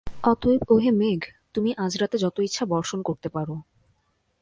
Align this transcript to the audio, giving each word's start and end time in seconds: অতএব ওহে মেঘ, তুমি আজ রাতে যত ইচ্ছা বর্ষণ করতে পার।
অতএব 0.23 0.61
ওহে 0.69 0.91
মেঘ, 0.91 1.21
তুমি 1.53 1.69
আজ 1.77 1.93
রাতে 1.97 2.17
যত 2.17 2.37
ইচ্ছা 2.39 2.63
বর্ষণ 2.65 2.99
করতে 3.01 3.27
পার। 3.29 3.47